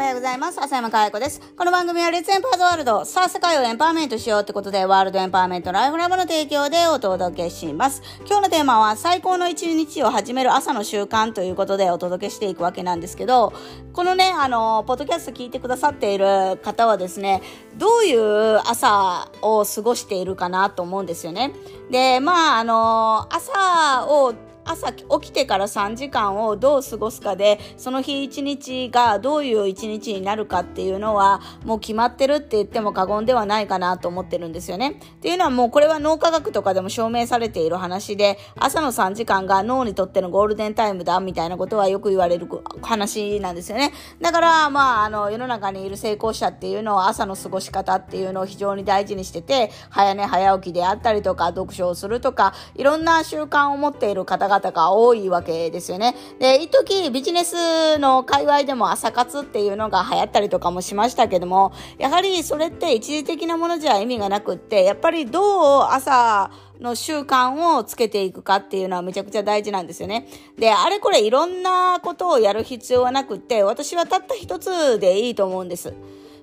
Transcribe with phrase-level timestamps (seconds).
[0.00, 0.58] おはようございます。
[0.58, 1.42] 浅山かや子です。
[1.54, 8.00] この番組はレッツエンパーズワールド、さあ世界をエンパワーメントしようってことで、ワールドエンパワーメントライフラブの提供でお届けします。
[8.20, 13.52] 今日のテーマは最高の一日を始める朝の習慣ということでお届けしていくわけなんですけど、
[13.92, 17.42] このね、あの、ポッドキャスト聞いてくださっている方はですね、
[17.76, 21.52] どういう朝を過ごしているかなと思うんですよね。
[21.90, 24.32] で、まあ、あの、朝を
[24.64, 34.90] 朝起きてから3時間をどう過ごすかでその日一日がどういう一日になるかっていうのはもう決まってるって言っても過言ではないかなと思ってるんですよね。
[34.90, 42.46] っていうのはもうこれは脳科学とかでも証明されている話で朝の3時間が脳にとってのゴールデンタイムだみたいなことはよく言われる
[42.82, 43.92] 話なんですよね。
[44.20, 56.14] だからまああの世の中にいる成功者っていうのは朝の過ごし方っていうのを非常に大事にしてて早寝早起きであったりとか読書をするとかいろんな習慣を持っている方々方が多いわけですよね。
[56.38, 70.26] で、一時ビジネスの界隈でも朝活っていうのが流行ったりとかもしましたけども、やはりそれって一時的なものじゃ意味がなくって、やっぱりどう朝、の習慣をつけていくかっていうのはめちゃくちゃ大事なんですよね。
[70.58, 75.94] で、あれこれいろんなことをやる必要はなくって、私はたった一つでいいと思うんです。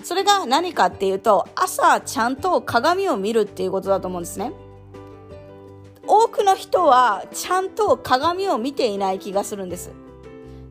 [0.03, 4.53] それが何かっていうと、朝ちゃんと鏡を見るっていうことだと思うんですね。
[6.19, 9.91] 多くの人はちゃんと鏡を見ていない気がするんです。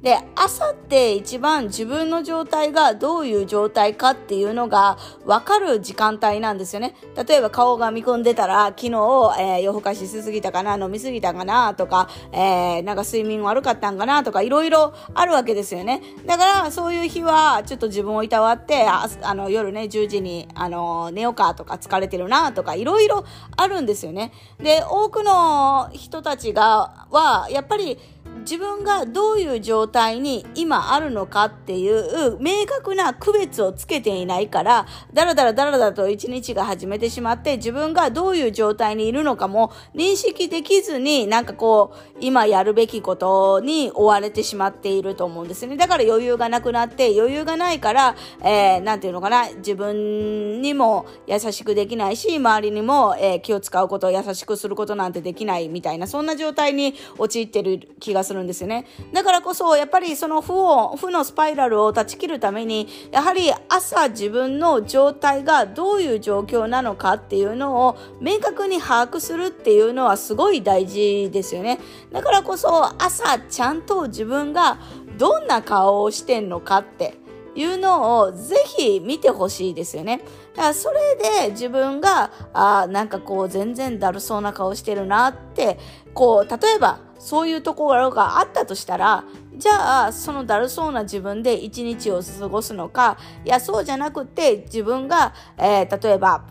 [0.03, 6.95] で、朝って一番自分の状態がどういう状態かっていうのが分かる時間帯なんですよね。
[7.27, 16.03] 例えば顔が見込んでたら、昨日、えー、夜更かししすぎたかな、飲みすぎたかな、とか、えー、なんか睡眠悪かったんかな、とか、いろいろあるわけですよね。
[16.27, 23.25] だから、そういう日は、ちょっと自分をいたわって、ああの、夜ね、10時に、あの、寝ようかとか、疲れてるな、とか、いろいろ
[23.57, 24.33] あるんですよね。
[24.61, 27.99] で、多くの人たちが、は、やっぱり、
[28.47, 45.77] 自分がどういう状態に今あるのかっていう明確な区別をつけていないから、だらだらだらだと一日が始めてしまって、自分がどういう状態にいるのかも認識できずに、なんかこう、今やるべきことに追われてしまっていると思うんですね。
[45.77, 58.87] だから余裕がなくなって、余裕がないから、えー、なんていうのかな、自分にも優しくできないし、周りにも、えー、気を使うこと、優しくすることなんてできないみたいな、そんな状態に陥ってる気がするるんですよね。
[59.13, 71.79] だからこそ、やっぱりその負を、負のスパイラルを断ち切るために、やはり朝自分の状態がどういう状況なのかっていうのを明確に把握するっていうのはすごい大事ですよね。
[72.13, 74.79] だからこそ、朝ちゃんと自分が
[75.19, 77.26] どんな顔をしてんのかって、
[77.57, 80.19] いうのをぜひ見てほしいですよね。
[80.55, 85.79] だからそれで自分が、あなんかこう全然だるそうな顔してるなって、
[86.15, 89.25] こう、例えばそういうところがあったとしたら、
[89.57, 96.45] じゃあ、そのだるそうな自分で一日を過ごすのか、いや、そうじゃなくて自分が、えー、例えば、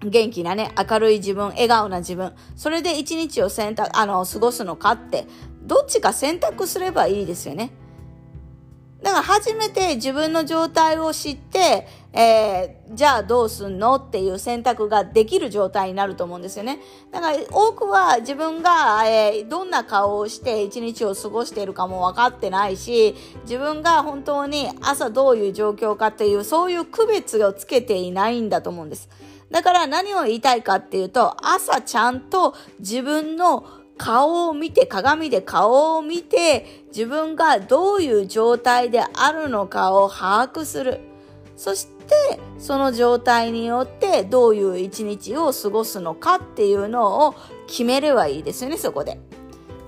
[0.00, 5.26] 元気なね、明るい自分、笑顔な自分、それで一日を選択、あの、過ごすのかって、
[5.62, 7.72] どっちか選択すればいいですよね。
[9.02, 16.80] だから初めて自分の状態を知って、えー、じゃあどうすんのっていう選択ができる状態になると思うんですよね。
[17.12, 29.10] だから多くは自分が、えー、どんな顔をして一日を過ごしているかも分かってないし、自分が本当に朝どういう状況かっていう、そういう区別をつけていないんだと思うんです。
[29.50, 33.64] だから何を言いたいかっていうと、朝ちゃんと自分の
[33.96, 41.00] 顔を見て、鏡で顔を見て、自分がどういう状態であるのかを把握する。
[41.56, 41.94] そして、
[42.58, 47.34] その状態によってどういう一日を過ごすのかっていうのを
[47.66, 49.18] 決めればいいですよね、そこで。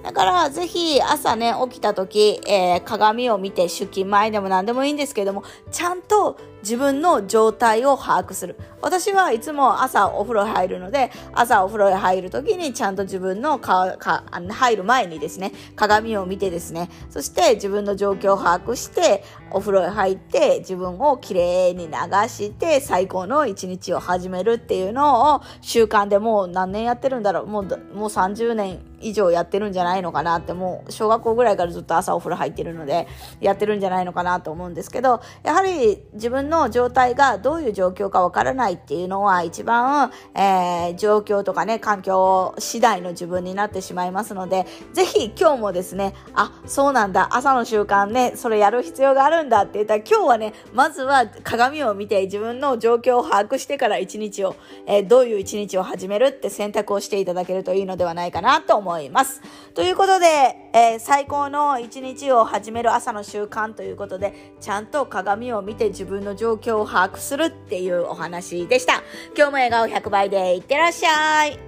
[0.02, 8.56] だから、ぜひ朝ね、起きた時、えー、鏡を見て、出勤前でも何でもいいんですけども、ちゃんと自分の状態を把握する。
[8.80, 21.92] 私はいつも朝お風呂入るので、朝お風呂へ入る時にちゃんと自分のかか入る前にですね、鏡を見てですね、そして自分の状況を把握して、お風呂へ入って自分をきれいに流
[22.28, 27.64] して最高の一日を始めるっていうのを習慣でもう何年やってるんだろうもう
[27.94, 33.06] もう30年以上やってるんじゃないのかなってもう小学校ぐらいからずっと朝お風呂入ってるので
[33.40, 54.56] やってるんじゃないのかなと思うんですけどやはり自分の状態がどういう状況かわからないっていうのは一番、えー、状況とかね、環境次第の自分になってしまいますので、ぜひ今日もですね、あ、そうなんだ、朝の習慣ね、それやる必要があるんだって言ったら、今日はね、まずは鏡を見て自分の状況を把握してから一日を、
[54.86, 59.40] えー、どういう一日を始めるって選択をしていただけるといいのではないかなと思います。
[59.74, 60.26] ということで、
[60.72, 69.02] えー、最高の一日を始める朝の習慣ということで、ちゃんと鏡を見て自分の状況を把握するっていうお話でした。
[69.36, 71.67] 今日も笑顔100倍でいってらっしゃい。